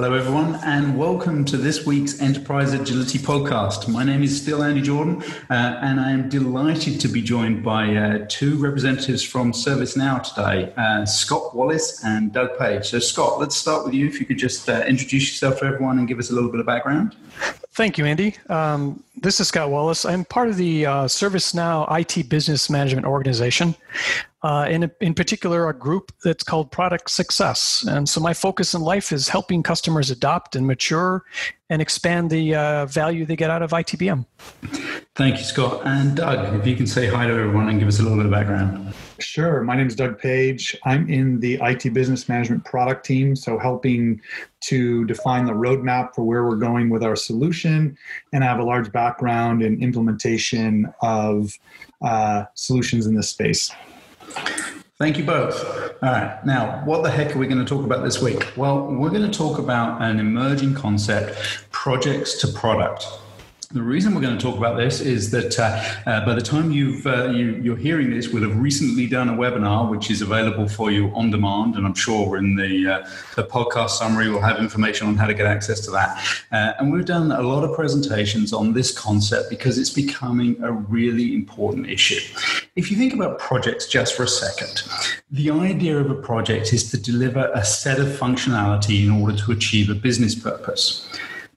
[0.00, 3.88] Hello, everyone, and welcome to this week's Enterprise Agility podcast.
[3.88, 7.96] My name is still Andy Jordan, uh, and I am delighted to be joined by
[7.96, 12.86] uh, two representatives from ServiceNow today, uh, Scott Wallace and Doug Page.
[12.86, 14.06] So, Scott, let's start with you.
[14.06, 16.60] If you could just uh, introduce yourself to everyone and give us a little bit
[16.60, 17.16] of background.
[17.72, 18.36] Thank you, Andy.
[18.48, 20.04] Um, this is Scott Wallace.
[20.04, 23.74] I'm part of the uh, ServiceNow IT Business Management Organization
[24.42, 27.84] uh, in, in particular, a group that's called Product Success.
[27.88, 31.24] And so my focus in life is helping customers adopt and mature
[31.70, 34.24] and expand the uh, value they get out of ITBM.
[35.16, 35.82] Thank you, Scott.
[35.84, 38.26] And Doug, if you can say hi to everyone and give us a little bit
[38.26, 38.94] of background.
[39.18, 39.62] Sure.
[39.64, 40.76] My name is Doug Page.
[40.84, 44.20] I'm in the IT business management product team, so helping
[44.60, 47.98] to define the roadmap for where we're going with our solution.
[48.32, 51.58] And I have a large background in implementation of
[52.00, 53.72] uh, solutions in this space.
[54.98, 55.64] Thank you both.
[56.02, 56.44] All right.
[56.44, 58.52] Now, what the heck are we going to talk about this week?
[58.56, 63.06] Well, we're going to talk about an emerging concept projects to product.
[63.70, 66.70] The reason we're going to talk about this is that uh, uh, by the time
[66.70, 70.66] you've, uh, you, are hearing this, we'll have recently done a webinar which is available
[70.66, 74.58] for you on demand, and I'm sure in the, uh, the podcast summary we'll have
[74.58, 76.18] information on how to get access to that.
[76.50, 80.72] Uh, and we've done a lot of presentations on this concept because it's becoming a
[80.72, 82.20] really important issue.
[82.74, 84.82] If you think about projects just for a second,
[85.30, 89.52] the idea of a project is to deliver a set of functionality in order to
[89.52, 91.06] achieve a business purpose.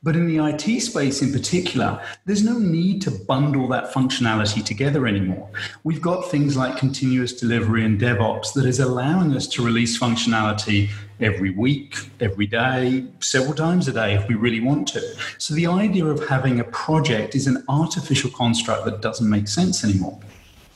[0.00, 5.08] But in the IT space in particular, there's no need to bundle that functionality together
[5.08, 5.50] anymore.
[5.82, 10.90] We've got things like continuous delivery and DevOps that is allowing us to release functionality
[11.18, 15.02] every week, every day, several times a day if we really want to.
[15.38, 19.82] So the idea of having a project is an artificial construct that doesn't make sense
[19.82, 20.20] anymore.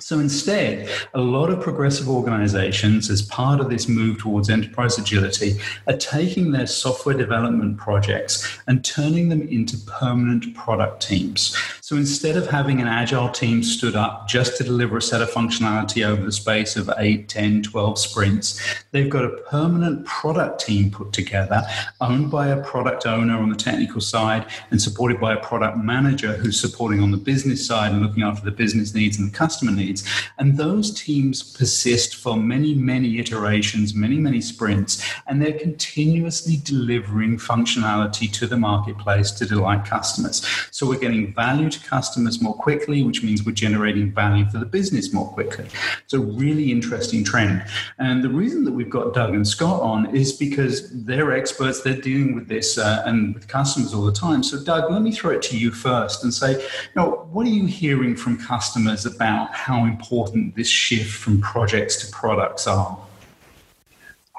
[0.00, 5.60] So instead, a lot of progressive organizations, as part of this move towards enterprise agility,
[5.86, 11.56] are taking their software development projects and turning them into permanent product teams.
[11.84, 15.30] So instead of having an agile team stood up just to deliver a set of
[15.30, 18.58] functionality over the space of 8, 10, 12 sprints,
[18.90, 21.62] they've got a permanent product team put together,
[22.00, 26.32] owned by a product owner on the technical side and supported by a product manager
[26.32, 29.70] who's supporting on the business side and looking after the business needs and the customer
[29.70, 30.04] needs needs.
[30.38, 37.38] And those teams persist for many, many iterations, many, many sprints, and they're continuously delivering
[37.38, 40.44] functionality to the marketplace to delight customers.
[40.70, 44.66] So we're getting value to customers more quickly, which means we're generating value for the
[44.66, 45.66] business more quickly.
[46.04, 47.64] It's a really interesting trend.
[47.98, 52.00] And the reason that we've got Doug and Scott on is because they're experts, they're
[52.00, 54.42] dealing with this uh, and with customers all the time.
[54.42, 57.50] So, Doug, let me throw it to you first and say, you know, what are
[57.50, 62.98] you hearing from customers about how important this shift from projects to products are?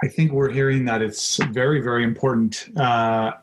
[0.04, 2.70] I think we're hearing that it's very, very important.
[2.78, 3.34] Uh,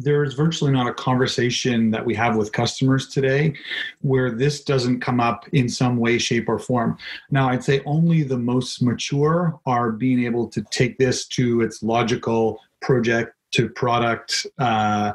[0.00, 3.54] there's virtually not a conversation that we have with customers today
[4.00, 6.96] where this doesn't come up in some way, shape, or form.
[7.30, 11.82] Now, I'd say only the most mature are being able to take this to its
[11.82, 15.14] logical project to product uh,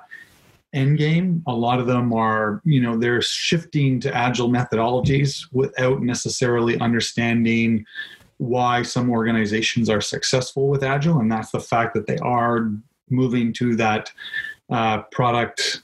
[0.73, 1.43] end game.
[1.47, 7.85] A lot of them are, you know, they're shifting to agile methodologies without necessarily understanding
[8.37, 12.71] why some organizations are successful with agile, and that's the fact that they are
[13.09, 14.11] moving to that
[14.71, 15.81] uh, product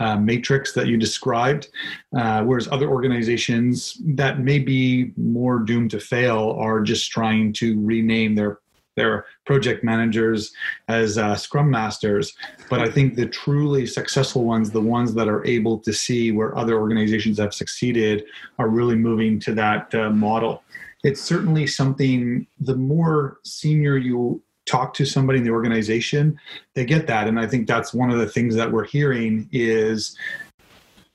[0.00, 1.68] uh, matrix that you described,
[2.16, 7.78] uh, whereas other organizations that may be more doomed to fail are just trying to
[7.80, 8.60] rename their
[8.96, 10.52] their project managers
[10.88, 12.34] as uh, scrum masters.
[12.68, 16.56] But i think the truly successful ones the ones that are able to see where
[16.56, 18.24] other organizations have succeeded
[18.58, 20.62] are really moving to that uh, model.
[21.04, 26.38] It's certainly something the more senior you talk to somebody in the organization
[26.74, 30.16] they get that and i think that's one of the things that we're hearing is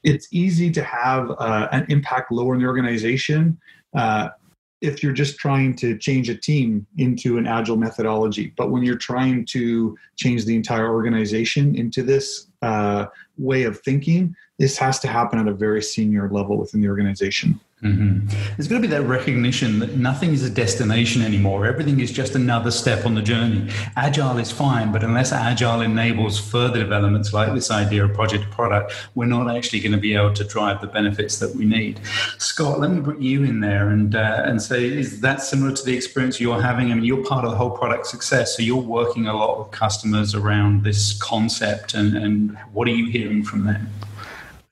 [0.03, 3.57] it's easy to have uh, an impact lower in the organization
[3.95, 4.27] uh,
[4.81, 8.53] if you're just trying to change a team into an agile methodology.
[8.55, 13.07] But when you're trying to change the entire organization into this uh,
[13.37, 17.59] way of thinking, this has to happen at a very senior level within the organization.
[17.83, 18.27] Mm-hmm.
[18.55, 21.67] There's got to be that recognition that nothing is a destination anymore.
[21.67, 23.69] Everything is just another step on the journey.
[23.95, 28.93] Agile is fine, but unless Agile enables further developments like this idea of project product,
[29.13, 31.99] we're not actually going to be able to drive the benefits that we need.
[32.39, 35.83] Scott, let me bring you in there and uh, and say, is that similar to
[35.85, 36.91] the experience you're having?
[36.91, 39.71] I mean, you're part of the whole product success, so you're working a lot with
[39.71, 43.87] customers around this concept, and, and what are you hearing from them?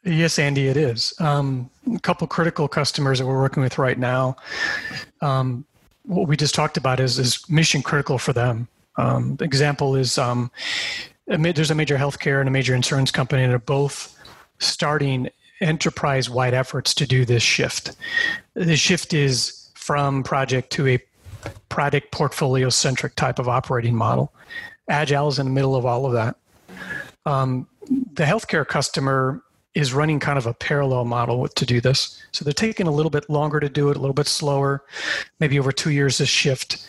[0.04, 1.14] Yes, Andy, it is.
[1.20, 4.36] Um, a couple critical customers that we're working with right now.
[5.22, 5.66] Um,
[6.04, 8.68] what we just talked about is is mission critical for them.
[8.98, 10.52] Um, example is um,
[11.26, 14.18] there's a major healthcare and a major insurance company that are both
[14.60, 15.30] starting
[15.62, 17.96] enterprise wide efforts to do this shift.
[18.54, 21.00] The shift is from project to a
[21.70, 24.34] product portfolio centric type of operating model.
[24.90, 26.36] Agile is in the middle of all of that.
[27.26, 27.68] Um,
[28.14, 29.42] the healthcare customer
[29.74, 32.22] is running kind of a parallel model with, to do this.
[32.32, 34.84] So they're taking a little bit longer to do it, a little bit slower,
[35.40, 36.88] maybe over two years to shift.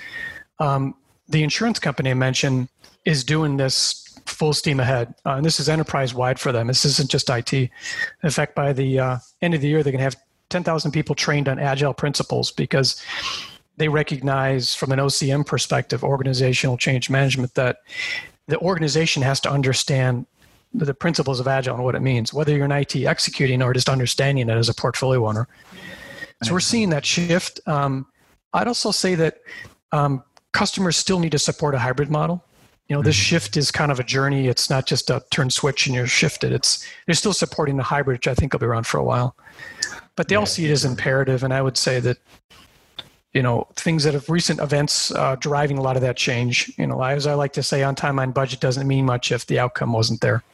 [0.58, 0.94] Um,
[1.28, 2.68] the insurance company I mentioned
[3.06, 5.14] is doing this full steam ahead.
[5.24, 6.66] Uh, and this is enterprise wide for them.
[6.66, 7.52] This isn't just IT.
[7.52, 7.70] In
[8.30, 10.16] fact, by the uh, end of the year, they're going to have
[10.50, 13.02] 10,000 people trained on agile principles because
[13.76, 17.78] they recognize from an OCM perspective, organizational change management, that
[18.46, 20.26] the organization has to understand
[20.74, 23.88] the principles of agile and what it means, whether you're in IT executing or just
[23.88, 25.46] understanding it as a portfolio owner.
[26.42, 27.60] So we're seeing that shift.
[27.66, 28.06] Um,
[28.52, 29.38] I'd also say that
[29.92, 30.22] um,
[30.52, 32.44] customers still need to support a hybrid model.
[32.88, 33.22] You know, this mm-hmm.
[33.22, 34.48] shift is kind of a journey.
[34.48, 36.52] It's not just a turn switch and you're shifted.
[36.52, 39.36] It's they're still supporting the hybrid, which I think will be around for a while.
[40.16, 42.18] But they all see it as imperative, and I would say that
[43.32, 46.70] you know things that have recent events uh, driving a lot of that change.
[46.76, 49.46] You know, as I like to say, on time on budget doesn't mean much if
[49.46, 50.44] the outcome wasn't there.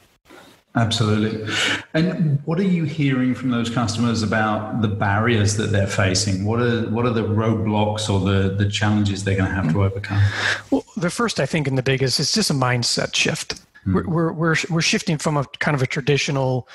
[0.77, 1.53] Absolutely.
[1.95, 6.45] And what are you hearing from those customers about the barriers that they're facing?
[6.45, 9.83] What are what are the roadblocks or the the challenges they're going to have to
[9.83, 10.23] overcome?
[10.71, 13.61] Well, the first I think and the biggest is just a mindset shift.
[13.85, 13.95] Hmm.
[13.95, 16.69] We're, we're we're we're shifting from a kind of a traditional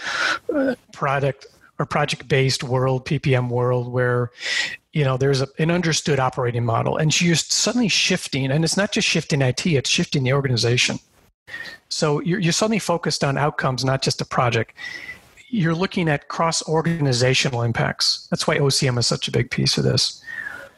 [0.53, 1.45] uh, product
[1.79, 4.29] or project based world, PPM world, where
[4.91, 8.91] you know there's a, an understood operating model, and you're suddenly shifting, and it's not
[8.91, 10.99] just shifting IT; it's shifting the organization.
[11.89, 14.73] So you're, you're suddenly focused on outcomes, not just a project.
[15.49, 18.27] You're looking at cross organizational impacts.
[18.29, 20.23] That's why OCM is such a big piece of this.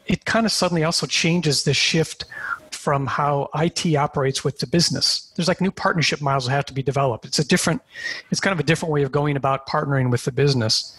[0.06, 2.24] It kind of suddenly also changes the shift
[2.70, 5.32] from how IT operates with the business.
[5.34, 7.24] There's like new partnership models that have to be developed.
[7.24, 7.82] It's a different,
[8.30, 10.96] it's kind of a different way of going about partnering with the business.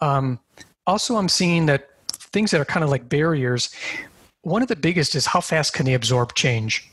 [0.00, 0.40] Um,
[0.86, 3.74] also, I'm seeing that things that are kind of like barriers.
[4.42, 6.90] One of the biggest is how fast can they absorb change?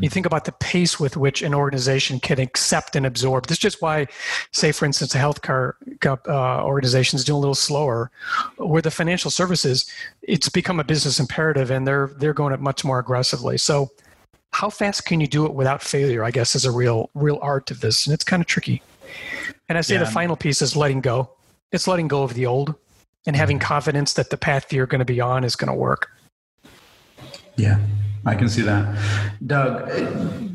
[0.00, 3.46] You think about the pace with which an organization can accept and absorb.
[3.46, 4.06] This is just why,
[4.52, 5.72] say, for instance, a healthcare
[6.28, 8.10] uh, organization is doing a little slower.
[8.58, 9.90] Where the financial services,
[10.22, 13.58] it's become a business imperative, and they're they're going it much more aggressively.
[13.58, 13.90] So,
[14.52, 16.22] how fast can you do it without failure?
[16.22, 18.82] I guess is a real real art of this, and it's kind of tricky.
[19.68, 20.04] And I say yeah.
[20.04, 21.30] the final piece is letting go.
[21.72, 22.74] It's letting go of the old
[23.26, 23.66] and having mm-hmm.
[23.66, 26.10] confidence that the path you're going to be on is going to work.
[27.56, 27.78] Yeah,
[28.24, 28.96] I can see that.
[29.44, 29.90] Doug,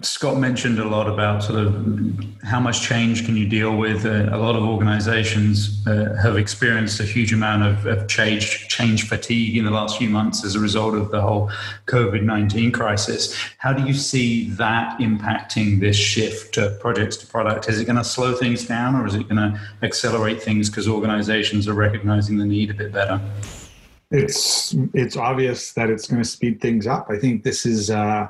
[0.02, 4.06] Scott mentioned a lot about sort of how much change can you deal with.
[4.06, 9.10] Uh, a lot of organizations uh, have experienced a huge amount of, of, change, change
[9.10, 11.52] fatigue in the last few months as a result of the whole
[11.88, 13.38] COVID 19 crisis.
[13.58, 17.68] How do you see that impacting this shift to projects to product?
[17.68, 20.88] Is it going to slow things down or is it going to accelerate things because
[20.88, 23.20] organizations are recognizing the need a bit better?
[24.12, 27.08] It's it's obvious that it's going to speed things up.
[27.10, 28.28] I think this is uh,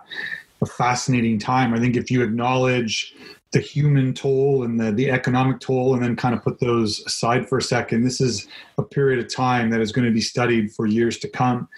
[0.62, 1.74] a fascinating time.
[1.74, 3.14] I think if you acknowledge
[3.52, 7.48] the human toll and the, the economic toll and then kind of put those aside
[7.48, 8.48] for a second, this is
[8.78, 11.70] a period of time that is going to be studied for years to come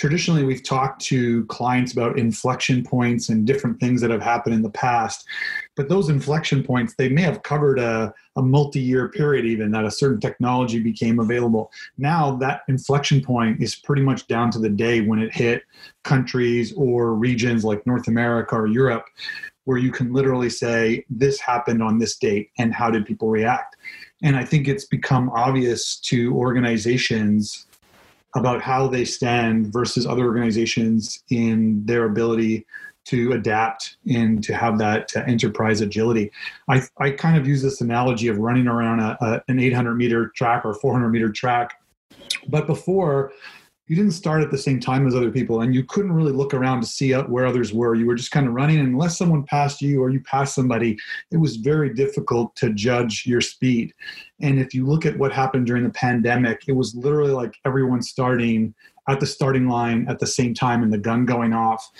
[0.00, 4.62] traditionally we've talked to clients about inflection points and different things that have happened in
[4.62, 5.26] the past
[5.76, 9.90] but those inflection points they may have covered a, a multi-year period even that a
[9.90, 11.70] certain technology became available.
[11.98, 15.64] Now that inflection point is pretty much down to the day when it hit
[16.02, 19.04] countries or regions like north america or europe
[19.64, 23.76] where you can literally say this happened on this date and how did people react?
[24.22, 27.66] And i think it's become obvious to organizations
[28.34, 32.66] about how they stand versus other organizations in their ability
[33.06, 36.30] to adapt and to have that uh, enterprise agility.
[36.68, 40.30] I, I kind of use this analogy of running around a, a, an 800 meter
[40.36, 41.80] track or 400 meter track.
[42.46, 43.32] But before,
[43.90, 46.54] you didn't start at the same time as other people and you couldn't really look
[46.54, 47.96] around to see where others were.
[47.96, 50.96] You were just kind of running and unless someone passed you or you passed somebody
[51.32, 53.92] it was very difficult to judge your speed.
[54.40, 58.00] And if you look at what happened during the pandemic it was literally like everyone
[58.00, 58.72] starting
[59.08, 61.90] at the starting line at the same time and the gun going off.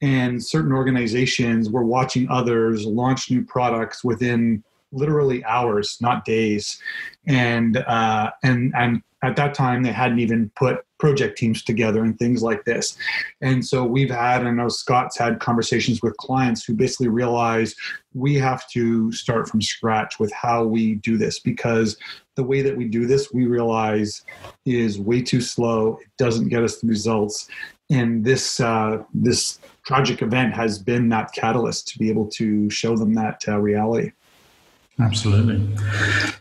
[0.00, 6.80] And certain organizations were watching others launch new products within literally hours not days
[7.26, 12.18] and uh, and and at that time they hadn't even put project teams together and
[12.18, 12.96] things like this.
[13.40, 17.74] And so we've had, I know Scott's had conversations with clients who basically realize
[18.14, 21.96] we have to start from scratch with how we do this because
[22.36, 24.22] the way that we do this, we realize
[24.66, 25.98] is way too slow.
[26.02, 27.48] It doesn't get us the results.
[27.90, 32.96] and this uh, this tragic event has been that catalyst to be able to show
[32.96, 34.12] them that uh, reality.
[35.00, 35.60] Absolutely.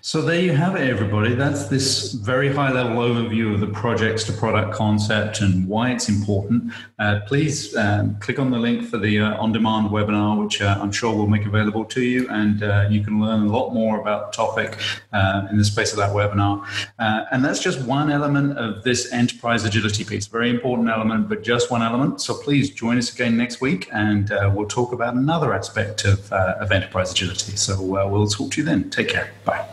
[0.02, 1.34] So there you have it, everybody.
[1.34, 6.08] That's this very high level overview of the projects to product concept and why it's
[6.08, 6.72] important.
[7.00, 10.78] Uh, please um, click on the link for the uh, on demand webinar, which uh,
[10.80, 12.30] I'm sure we'll make available to you.
[12.30, 14.78] And uh, you can learn a lot more about the topic
[15.14, 16.64] uh, in the space of that webinar.
[17.00, 20.28] Uh, and that's just one element of this enterprise agility piece.
[20.28, 22.22] Very important element, but just one element.
[22.22, 26.72] So please join us again next week and we'll talk about another aspect of, of
[26.72, 27.56] enterprise agility.
[27.56, 28.90] So we'll talk talk to you then.
[28.90, 29.32] Take care.
[29.46, 29.73] Bye.